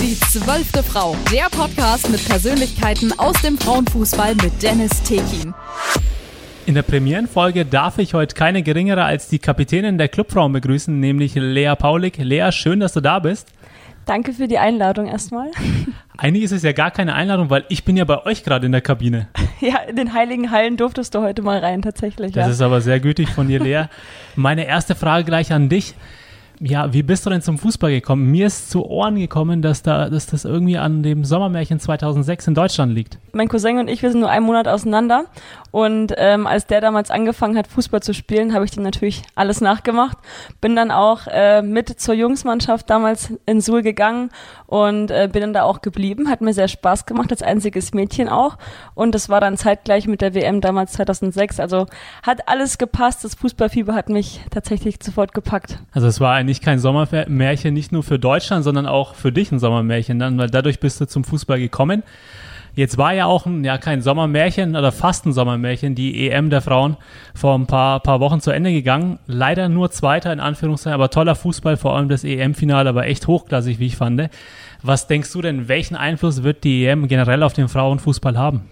[0.00, 5.52] Die zwölfte Frau, der Podcast mit Persönlichkeiten aus dem Frauenfußball mit Dennis Tekin.
[6.64, 11.34] In der Premierenfolge darf ich heute keine geringere als die Kapitänin der Clubfrauen begrüßen, nämlich
[11.34, 12.16] Lea Paulik.
[12.16, 13.48] Lea, schön, dass du da bist.
[14.06, 15.50] Danke für die Einladung erstmal.
[16.16, 18.72] Eigentlich ist es ja gar keine Einladung, weil ich bin ja bei euch gerade in
[18.72, 19.28] der Kabine.
[19.60, 22.32] Ja, in den heiligen Hallen durftest du heute mal rein, tatsächlich.
[22.32, 22.52] Das ja.
[22.52, 23.84] ist aber sehr gütig von dir, Lea.
[24.34, 25.94] Meine erste Frage gleich an dich.
[26.62, 28.30] Ja, wie bist du denn zum Fußball gekommen?
[28.30, 32.54] Mir ist zu Ohren gekommen, dass, da, dass das irgendwie an dem Sommermärchen 2006 in
[32.54, 33.18] Deutschland liegt.
[33.32, 35.24] Mein Cousin und ich, wir sind nur einen Monat auseinander.
[35.70, 39.60] Und ähm, als der damals angefangen hat, Fußball zu spielen, habe ich dem natürlich alles
[39.60, 40.18] nachgemacht.
[40.60, 44.30] Bin dann auch äh, mit zur Jungsmannschaft damals in Suhl gegangen
[44.66, 46.28] und äh, bin dann da auch geblieben.
[46.28, 48.58] Hat mir sehr Spaß gemacht, als einziges Mädchen auch.
[48.94, 51.60] Und das war dann zeitgleich mit der WM damals 2006.
[51.60, 51.86] Also
[52.22, 53.24] hat alles gepasst.
[53.24, 55.78] Das Fußballfieber hat mich tatsächlich sofort gepackt.
[55.92, 59.60] Also es war eigentlich kein Sommermärchen, nicht nur für Deutschland, sondern auch für dich ein
[59.60, 62.02] Sommermärchen dann, weil dadurch bist du zum Fußball gekommen.
[62.74, 66.60] Jetzt war ja auch ein, ja kein Sommermärchen oder fast ein Sommermärchen, die EM der
[66.60, 66.96] Frauen
[67.34, 69.20] vor ein paar, paar Wochen zu Ende gegangen.
[69.26, 73.78] Leider nur Zweiter in Anführungszeichen, aber toller Fußball, vor allem das EM-Finale, aber echt hochklassig,
[73.78, 74.28] wie ich fand.
[74.82, 78.62] Was denkst du denn, welchen Einfluss wird die EM generell auf den Frauenfußball haben?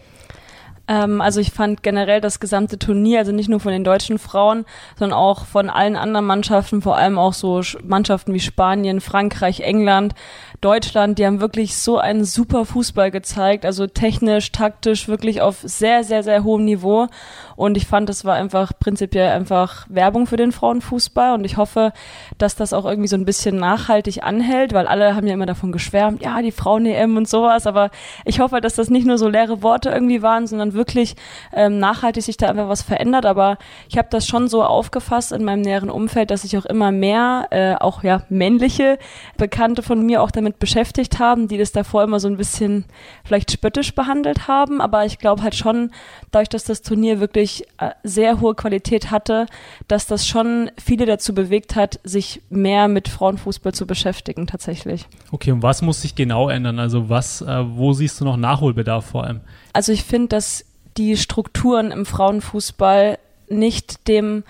[0.89, 4.65] Ähm, also ich fand generell das gesamte Turnier, also nicht nur von den deutschen Frauen,
[4.99, 10.15] sondern auch von allen anderen Mannschaften, vor allem auch so Mannschaften wie Spanien, Frankreich, England,
[10.61, 16.03] Deutschland, die haben wirklich so einen super Fußball gezeigt, also technisch, taktisch, wirklich auf sehr,
[16.03, 17.07] sehr, sehr hohem Niveau.
[17.55, 21.35] Und ich fand, das war einfach prinzipiell einfach Werbung für den Frauenfußball.
[21.35, 21.93] Und ich hoffe,
[22.39, 25.71] dass das auch irgendwie so ein bisschen nachhaltig anhält, weil alle haben ja immer davon
[25.71, 27.67] geschwärmt, ja, die Frauen-EM und sowas.
[27.67, 27.91] Aber
[28.25, 31.17] ich hoffe, dass das nicht nur so leere Worte irgendwie waren, sondern wirklich
[31.53, 33.27] ähm, nachhaltig sich da einfach was verändert.
[33.27, 33.59] Aber
[33.91, 37.49] ich habe das schon so aufgefasst in meinem näheren Umfeld, dass sich auch immer mehr,
[37.51, 38.99] äh, auch ja männliche
[39.37, 42.87] Bekannte von mir auch damit beschäftigt haben, die das davor immer so ein bisschen
[43.25, 44.81] vielleicht spöttisch behandelt haben.
[44.81, 45.91] Aber ich glaube halt schon,
[46.31, 49.47] dadurch, dass das Turnier wirklich äh, sehr hohe Qualität hatte,
[49.89, 55.07] dass das schon viele dazu bewegt hat, sich mehr mit Frauenfußball zu beschäftigen tatsächlich.
[55.31, 56.79] Okay, und was muss sich genau ändern?
[56.79, 59.41] Also was, äh, wo siehst du noch Nachholbedarf vor allem?
[59.73, 60.65] Also ich finde, dass
[60.99, 64.45] die Strukturen im Frauenfußball nicht dem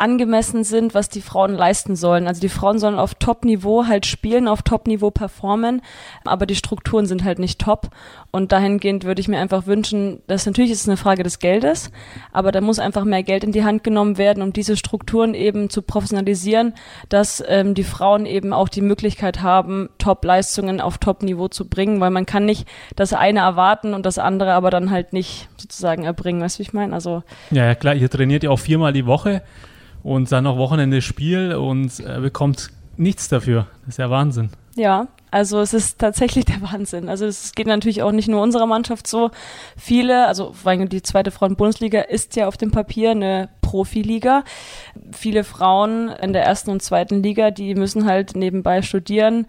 [0.00, 2.26] angemessen sind, was die Frauen leisten sollen.
[2.26, 5.82] Also die Frauen sollen auf Top-Niveau halt spielen, auf Top-Niveau performen,
[6.24, 7.90] aber die Strukturen sind halt nicht top.
[8.30, 11.90] Und dahingehend würde ich mir einfach wünschen, dass natürlich ist es eine Frage des Geldes,
[12.32, 15.68] aber da muss einfach mehr Geld in die Hand genommen werden, um diese Strukturen eben
[15.68, 16.74] zu professionalisieren,
[17.08, 22.10] dass ähm, die Frauen eben auch die Möglichkeit haben, Top-Leistungen auf Top-Niveau zu bringen, weil
[22.10, 26.40] man kann nicht das eine erwarten und das andere aber dann halt nicht sozusagen erbringen,
[26.40, 26.94] weißt du, wie ich meine?
[26.94, 29.42] Also ja, ja, klar, ihr trainiert ja auch viermal die Woche
[30.02, 33.66] und dann noch Wochenende Spiel und äh, bekommt nichts dafür.
[33.80, 34.50] Das ist ja Wahnsinn.
[34.76, 37.08] Ja, also es ist tatsächlich der Wahnsinn.
[37.08, 39.30] Also es geht natürlich auch nicht nur unserer Mannschaft so.
[39.76, 44.44] Viele, also weil die zweite Frauen-Bundesliga ist ja auf dem Papier eine Profiliga.
[45.12, 49.46] Viele Frauen in der ersten und zweiten Liga, die müssen halt nebenbei studieren,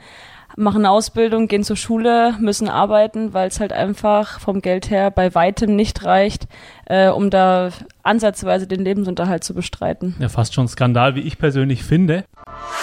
[0.57, 5.11] machen eine Ausbildung, gehen zur Schule, müssen arbeiten, weil es halt einfach vom Geld her
[5.11, 6.47] bei weitem nicht reicht,
[6.85, 7.69] äh, um da
[8.03, 10.15] ansatzweise den Lebensunterhalt zu bestreiten.
[10.19, 12.25] Ja, fast schon Skandal, wie ich persönlich finde.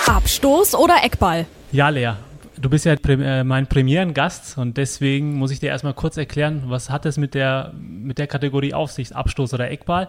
[0.07, 1.47] Abstoß oder Eckball?
[1.73, 2.13] Ja, Lea.
[2.61, 6.91] Du bist ja äh, mein Premierengast und deswegen muss ich dir erstmal kurz erklären, was
[6.91, 10.09] hat es mit der, mit der Kategorie auf sich, Abstoß oder Eckball.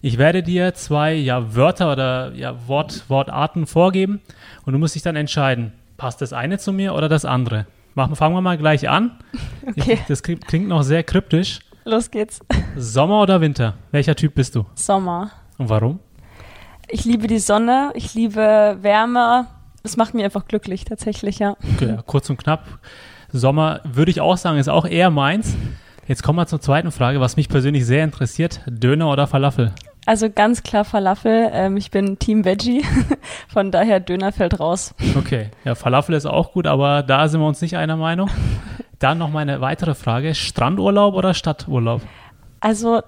[0.00, 4.20] Ich werde dir zwei ja, Wörter oder ja, Wort, Wortarten vorgeben
[4.64, 7.64] und du musst dich dann entscheiden, passt das eine zu mir oder das andere?
[7.94, 9.12] Machen, fangen wir mal gleich an.
[9.64, 9.92] Okay.
[9.92, 11.60] Ich, das klingt noch sehr kryptisch.
[11.84, 12.40] Los geht's.
[12.76, 13.74] Sommer oder Winter?
[13.92, 14.66] Welcher Typ bist du?
[14.74, 15.30] Sommer.
[15.56, 16.00] Und warum?
[16.88, 19.46] Ich liebe die Sonne, ich liebe Wärme.
[19.84, 21.56] Das macht mich einfach glücklich, tatsächlich, ja.
[21.76, 22.66] Okay, ja, kurz und knapp.
[23.32, 25.54] Sommer würde ich auch sagen, ist auch eher meins.
[26.08, 28.62] Jetzt kommen wir zur zweiten Frage, was mich persönlich sehr interessiert.
[28.66, 29.72] Döner oder Falafel?
[30.04, 31.50] Also ganz klar Falafel.
[31.52, 32.84] Ähm, ich bin Team Veggie,
[33.48, 34.94] von daher Döner fällt raus.
[35.16, 38.28] Okay, ja, Falafel ist auch gut, aber da sind wir uns nicht einer Meinung.
[38.98, 42.02] Dann noch meine weitere Frage: Strandurlaub oder Stadturlaub?
[42.60, 43.02] Also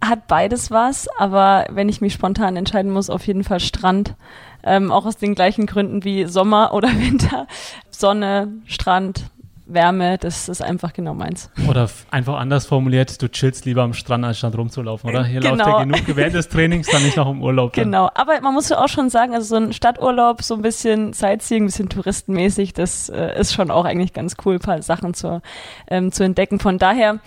[0.00, 4.14] hat beides was, aber wenn ich mich spontan entscheiden muss, auf jeden Fall Strand.
[4.62, 7.46] Ähm, auch aus den gleichen Gründen wie Sommer oder Winter.
[7.90, 9.24] Sonne, Strand,
[9.72, 11.50] Wärme, das ist einfach genau meins.
[11.68, 15.24] Oder einfach anders formuliert, du chillst lieber am Strand, als statt rumzulaufen, oder?
[15.24, 15.54] Hier genau.
[15.54, 17.72] läuft ja genug während des Trainings, dann nicht noch im Urlaub.
[17.72, 17.84] Dann.
[17.84, 21.12] Genau, aber man muss ja auch schon sagen, also so ein Stadturlaub, so ein bisschen
[21.12, 25.14] Sightseeing, ein bisschen touristenmäßig, das äh, ist schon auch eigentlich ganz cool, ein paar Sachen
[25.14, 25.42] zu,
[25.88, 26.58] ähm, zu entdecken.
[26.58, 27.18] Von daher,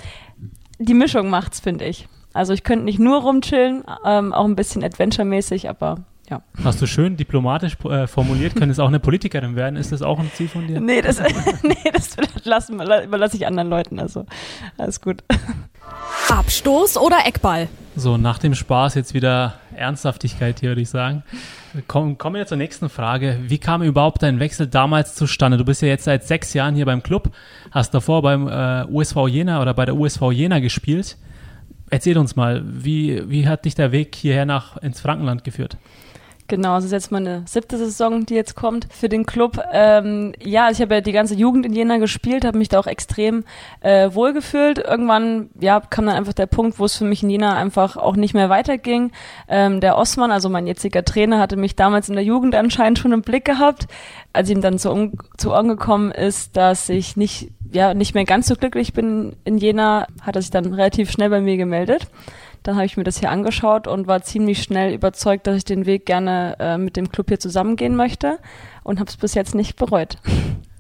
[0.79, 2.07] die Mischung macht's, finde ich.
[2.33, 5.99] Also ich könnte nicht nur rumchillen, ähm, auch ein bisschen adventuremäßig, aber
[6.29, 6.41] ja.
[6.63, 9.75] Hast du schön diplomatisch äh, formuliert, könnte es auch eine Politikerin werden?
[9.75, 10.79] Ist das auch ein Ziel von dir?
[10.79, 11.19] Nee, das,
[11.63, 12.15] nee, das
[12.45, 13.99] lassen, überlasse ich anderen Leuten.
[13.99, 14.25] Also
[14.77, 15.23] alles gut.
[16.29, 17.67] Abstoß oder Eckball?
[17.95, 21.23] So, nach dem Spaß jetzt wieder Ernsthaftigkeit hier, würde ich sagen.
[21.87, 23.39] Kommen, kommen wir zur nächsten Frage.
[23.43, 25.57] Wie kam überhaupt dein Wechsel damals zustande?
[25.57, 27.31] Du bist ja jetzt seit sechs Jahren hier beim Club,
[27.71, 31.17] hast davor beim äh, USV Jena oder bei der USV Jena gespielt.
[31.89, 35.77] Erzähl uns mal, wie, wie hat dich der Weg hierher nach ins Frankenland geführt?
[36.47, 39.59] Genau, es ist jetzt meine siebte Saison, die jetzt kommt für den Club.
[39.71, 42.87] Ähm, ja, ich habe ja die ganze Jugend in Jena gespielt, habe mich da auch
[42.87, 43.45] extrem
[43.79, 44.77] äh, wohlgefühlt.
[44.77, 48.17] Irgendwann ja, kam dann einfach der Punkt, wo es für mich in Jena einfach auch
[48.17, 49.11] nicht mehr weiterging.
[49.47, 53.13] Ähm, der Osman, also mein jetziger Trainer, hatte mich damals in der Jugend anscheinend schon
[53.13, 53.87] im Blick gehabt.
[54.33, 58.47] Als ihm dann zu, zu Ohren gekommen ist, dass ich nicht, ja, nicht mehr ganz
[58.47, 62.07] so glücklich bin in Jena, hat er sich dann relativ schnell bei mir gemeldet.
[62.63, 65.85] Dann habe ich mir das hier angeschaut und war ziemlich schnell überzeugt, dass ich den
[65.85, 68.39] Weg gerne äh, mit dem Club hier zusammengehen möchte
[68.83, 70.17] und habe es bis jetzt nicht bereut.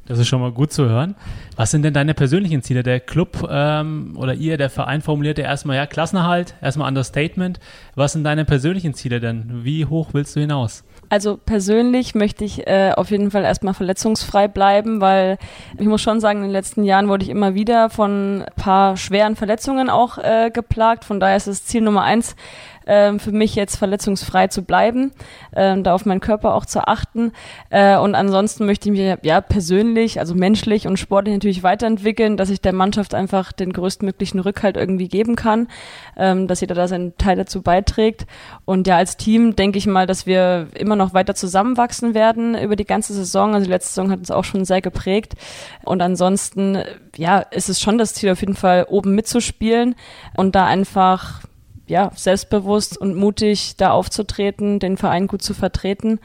[0.05, 1.15] Das ist schon mal gut zu hören.
[1.55, 2.83] Was sind denn deine persönlichen Ziele?
[2.83, 7.59] Der Club ähm, oder ihr, der Verein formulierte erstmal ja Klassenerhalt, erstmal Understatement.
[7.95, 9.63] Was sind deine persönlichen Ziele denn?
[9.63, 10.83] Wie hoch willst du hinaus?
[11.13, 15.37] Also persönlich möchte ich äh, auf jeden Fall erstmal verletzungsfrei bleiben, weil
[15.77, 18.97] ich muss schon sagen, in den letzten Jahren wurde ich immer wieder von ein paar
[18.97, 21.05] schweren Verletzungen auch äh, geplagt.
[21.05, 22.35] Von daher ist das Ziel Nummer eins,
[22.87, 25.11] ähm, für mich jetzt verletzungsfrei zu bleiben,
[25.55, 27.31] ähm, da auf meinen Körper auch zu achten.
[27.69, 32.49] Äh, und ansonsten möchte ich mich ja persönlich, also menschlich und sportlich natürlich weiterentwickeln, dass
[32.49, 35.67] ich der Mannschaft einfach den größtmöglichen Rückhalt irgendwie geben kann,
[36.17, 38.25] ähm, dass jeder da seinen Teil dazu beiträgt.
[38.65, 42.75] Und ja, als Team denke ich mal, dass wir immer noch weiter zusammenwachsen werden über
[42.75, 43.53] die ganze Saison.
[43.53, 45.33] Also die letzte Saison hat uns auch schon sehr geprägt.
[45.83, 46.83] Und ansonsten,
[47.15, 49.95] ja, ist es schon das Ziel, auf jeden Fall oben mitzuspielen
[50.35, 51.41] und da einfach
[51.93, 56.19] ja, selbstbewusst und mutig da aufzutreten, den Verein gut zu vertreten.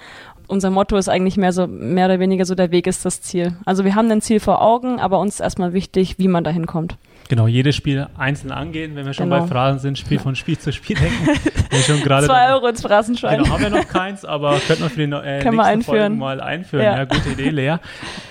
[0.47, 3.55] Unser Motto ist eigentlich mehr so, mehr oder weniger so, der Weg ist das Ziel.
[3.67, 6.65] Also wir haben ein Ziel vor Augen, aber uns ist erstmal wichtig, wie man dahin
[6.65, 6.97] kommt.
[7.29, 9.43] Genau, jedes Spiel einzeln angehen, wenn wir schon genau.
[9.43, 11.29] bei Phrasen sind, Spiel von Spiel zu Spiel denken.
[11.87, 13.43] schon gerade Zwei Euro ins Phrasenschwein.
[13.43, 16.41] Genau, haben wir noch keins, aber könnten wir für die äh, Können nächsten Folgen mal
[16.41, 16.85] einführen.
[16.85, 16.97] Ja.
[16.97, 17.05] ja.
[17.05, 17.77] gute Idee, Lea.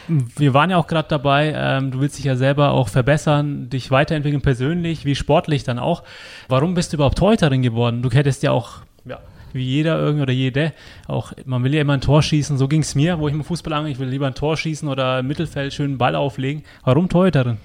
[0.07, 3.91] Wir waren ja auch gerade dabei, ähm, du willst dich ja selber auch verbessern, dich
[3.91, 6.03] weiterentwickeln persönlich, wie sportlich dann auch.
[6.47, 8.01] Warum bist du überhaupt Torhüterin geworden?
[8.01, 9.19] Du hättest ja auch, ja,
[9.53, 10.73] wie jeder irgendwie oder jede.
[11.07, 12.57] Auch man will ja immer ein Tor schießen.
[12.57, 13.91] So ging es mir, wo ich im Fußball angehe.
[13.91, 16.63] Ich will lieber ein Tor schießen oder im Mittelfeld schön einen Ball auflegen.
[16.83, 17.57] Warum Torhüterin?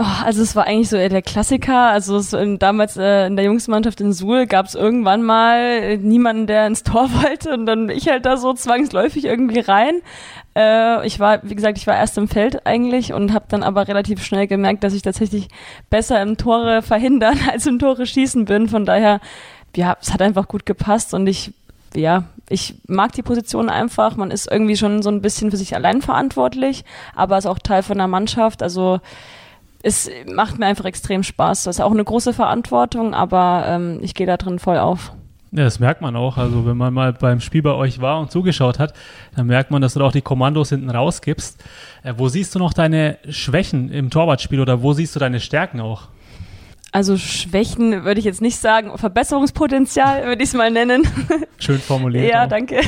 [0.00, 1.90] Oh, also es war eigentlich so eher der Klassiker.
[1.90, 2.30] Also es,
[2.60, 6.84] damals äh, in der Jungsmannschaft in Suhl gab es irgendwann mal äh, niemanden, der ins
[6.84, 10.00] Tor wollte und dann ich halt da so zwangsläufig irgendwie rein.
[10.54, 13.88] Äh, ich war, wie gesagt, ich war erst im Feld eigentlich und habe dann aber
[13.88, 15.48] relativ schnell gemerkt, dass ich tatsächlich
[15.90, 18.68] besser im Tore verhindern als im Tore schießen bin.
[18.68, 19.18] Von daher,
[19.74, 21.52] ja, es hat einfach gut gepasst und ich
[21.94, 24.14] ja, ich mag die Position einfach.
[24.14, 26.84] Man ist irgendwie schon so ein bisschen für sich allein verantwortlich,
[27.16, 28.62] aber ist auch Teil von der Mannschaft.
[28.62, 29.00] Also
[29.82, 31.64] es macht mir einfach extrem Spaß.
[31.64, 35.12] Das ist auch eine große Verantwortung, aber ähm, ich gehe da drin voll auf.
[35.50, 36.36] Ja, das merkt man auch.
[36.36, 38.92] Also wenn man mal beim Spiel bei euch war und zugeschaut hat,
[39.34, 41.62] dann merkt man, dass du auch die Kommandos hinten rausgibst.
[42.02, 45.80] Äh, wo siehst du noch deine Schwächen im Torwartspiel oder wo siehst du deine Stärken
[45.80, 46.08] auch?
[46.90, 51.06] Also Schwächen würde ich jetzt nicht sagen, Verbesserungspotenzial würde ich es mal nennen.
[51.58, 52.32] Schön formuliert.
[52.32, 52.48] ja, auch.
[52.48, 52.80] danke.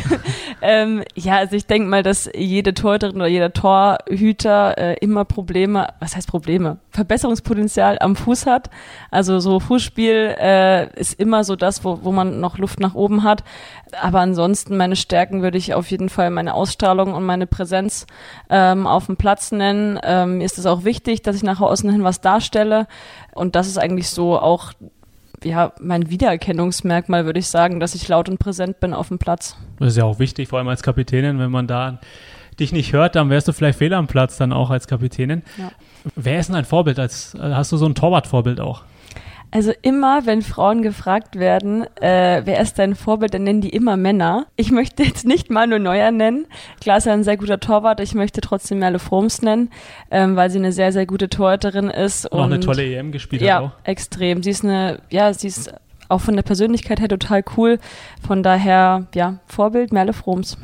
[0.63, 5.89] ähm, ja, also ich denke mal, dass jede Torhüterin oder jeder Torhüter äh, immer Probleme,
[6.01, 6.79] was heißt Probleme?
[6.91, 8.71] Verbesserungspotenzial am Fuß hat.
[9.11, 13.23] Also so Fußspiel äh, ist immer so das, wo, wo man noch Luft nach oben
[13.23, 13.45] hat.
[14.01, 18.07] Aber ansonsten meine Stärken würde ich auf jeden Fall meine Ausstrahlung und meine Präsenz
[18.49, 19.99] ähm, auf dem Platz nennen.
[20.03, 22.87] Ähm, mir ist es auch wichtig, dass ich nach außen hin was darstelle.
[23.33, 24.73] Und das ist eigentlich so auch
[25.45, 29.57] ja, mein Wiedererkennungsmerkmal, würde ich sagen, dass ich laut und präsent bin auf dem Platz.
[29.79, 32.01] Das ist ja auch wichtig, vor allem als Kapitänin, wenn man da
[32.61, 35.43] dich nicht hört, dann wärst du vielleicht fehl am Platz dann auch als Kapitänin.
[35.57, 35.71] Ja.
[36.15, 36.99] Wer ist denn ein Vorbild?
[36.99, 38.85] Als, hast du so ein Torwartvorbild auch?
[39.53, 43.97] Also immer, wenn Frauen gefragt werden, äh, wer ist dein Vorbild, dann nennen die immer
[43.97, 44.47] Männer.
[44.55, 46.47] Ich möchte jetzt nicht Manu Neuer nennen.
[46.81, 47.99] Klar ist er ein sehr guter Torwart.
[47.99, 49.71] Ich möchte trotzdem Merle Froms nennen,
[50.13, 52.27] ähm, weil sie eine sehr, sehr gute Torhüterin ist.
[52.27, 53.73] Und, und auch eine tolle EM gespielt ja, hat auch.
[53.83, 54.45] extrem.
[54.45, 55.75] Sie ist eine, ja, sie ist
[56.09, 57.79] auch von der Persönlichkeit her total cool.
[58.25, 60.59] Von daher, ja, Vorbild Merle Froms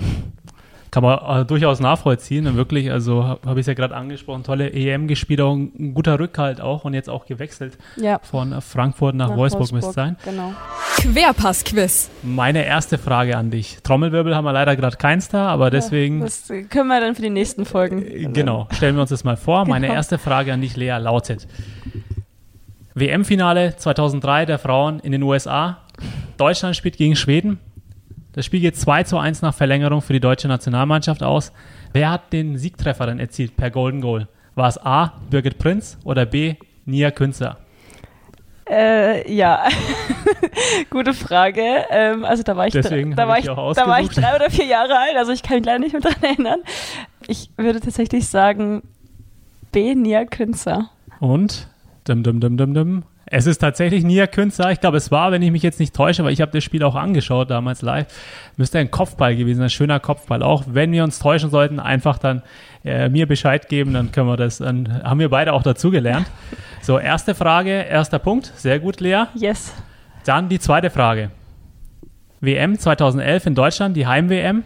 [0.91, 2.57] kann man äh, durchaus nachvollziehen.
[2.57, 6.19] wirklich, also habe hab ich es ja gerade angesprochen, tolle EM gespielt, auch ein guter
[6.19, 8.19] Rückhalt auch und jetzt auch gewechselt ja.
[8.23, 10.17] von Frankfurt nach, nach Wolfsburg, Wolfsburg müsste sein.
[10.25, 10.53] Genau.
[10.97, 12.11] Querpass-Quiz.
[12.23, 13.79] Meine erste Frage an dich.
[13.83, 16.19] Trommelwirbel haben wir leider gerade keins da, aber deswegen.
[16.19, 18.03] Ja, das können wir dann für die nächsten Folgen.
[18.03, 19.65] Äh, genau, stellen wir uns das mal vor.
[19.65, 19.75] Genau.
[19.75, 21.47] Meine erste Frage an dich, Lea, lautet:
[22.95, 25.79] WM-Finale 2003 der Frauen in den USA.
[26.37, 27.59] Deutschland spielt gegen Schweden.
[28.37, 31.53] Das Spiel geht 2 zu 1 nach Verlängerung für die deutsche Nationalmannschaft aus.
[31.95, 34.29] Wer hat den Siegtreffer dann erzielt per Golden Goal?
[34.55, 35.15] War es A.
[35.31, 36.57] Birgit Prinz oder B.
[36.85, 37.57] Nia Künzer?
[38.69, 39.67] Äh, ja,
[40.91, 41.63] gute Frage.
[41.89, 44.37] Ähm, also da war ich, Deswegen da, hab war ich ich, da war ich drei
[44.37, 46.61] oder vier Jahre alt, also ich kann mich leider nicht mehr dran erinnern.
[47.29, 48.83] Ich würde tatsächlich sagen
[49.73, 49.95] B.
[49.95, 50.91] Nia Künzer.
[51.21, 51.69] Und
[52.07, 53.03] dim, dim, dim, dim, dim.
[53.29, 54.71] Es ist tatsächlich Nia Künzer.
[54.71, 56.85] Ich glaube, es war, wenn ich mich jetzt nicht täusche, weil ich habe das Spiel
[56.85, 58.07] auch angeschaut damals live,
[58.57, 60.45] müsste ein Kopfball gewesen, ein schöner Kopfball.
[60.45, 62.43] Auch wenn wir uns täuschen sollten, einfach dann
[62.85, 66.27] äh, mir Bescheid geben, dann können wir das, dann haben wir beide auch dazugelernt.
[66.83, 68.53] So, erste Frage, erster Punkt.
[68.55, 69.25] Sehr gut, Lea.
[69.35, 69.75] Yes.
[70.25, 71.31] Dann die zweite Frage.
[72.41, 74.63] WM 2011 in Deutschland, die Heim-WM.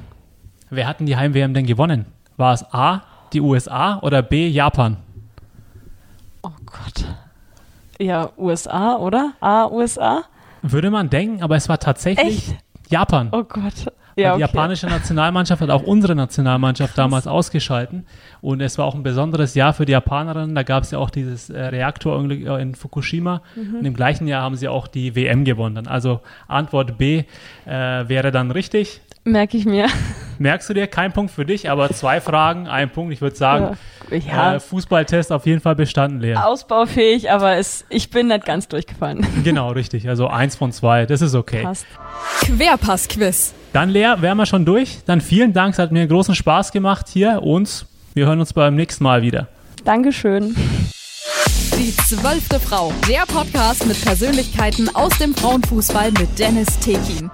[0.68, 2.04] Wer hat denn die Heim-WM denn gewonnen?
[2.36, 4.98] War es A, die USA oder B, Japan?
[6.42, 7.06] Oh Gott.
[8.00, 9.34] Ja, USA, oder?
[9.40, 10.24] A, USA?
[10.62, 12.56] Würde man denken, aber es war tatsächlich Echt?
[12.88, 13.28] Japan.
[13.32, 13.92] Oh Gott.
[14.16, 14.52] Ja, Die okay.
[14.52, 18.06] japanische Nationalmannschaft hat auch unsere Nationalmannschaft damals ausgeschalten.
[18.40, 20.54] Und es war auch ein besonderes Jahr für die Japanerinnen.
[20.54, 23.42] Da gab es ja auch dieses äh, Reaktorunglück äh, in Fukushima.
[23.54, 23.76] Mhm.
[23.76, 25.86] Und im gleichen Jahr haben sie auch die WM gewonnen.
[25.86, 27.24] Also Antwort B
[27.66, 27.72] äh,
[28.08, 29.00] wäre dann richtig.
[29.24, 29.86] Merke ich mir.
[30.38, 33.12] Merkst du dir, kein Punkt für dich, aber zwei Fragen, ein Punkt.
[33.12, 33.76] Ich würde sagen,
[34.10, 34.54] Ja.
[34.54, 36.36] äh, Fußballtest auf jeden Fall bestanden, Lea.
[36.36, 39.26] Ausbaufähig, aber es, ich bin nicht ganz durchgefallen.
[39.44, 40.08] Genau, richtig.
[40.08, 41.62] Also eins von zwei, das ist okay.
[41.64, 41.86] Passt.
[42.40, 43.52] Querpass-Quiz.
[43.74, 44.98] Dann, Lea, wären wir schon durch.
[45.04, 47.84] Dann vielen Dank, es hat mir großen Spaß gemacht hier und
[48.14, 49.48] wir hören uns beim nächsten Mal wieder.
[49.84, 50.56] Dankeschön.
[51.78, 52.92] Die zwölfte Frau.
[53.08, 57.30] Der Podcast mit Persönlichkeiten aus dem Frauenfußball mit Dennis Tekin.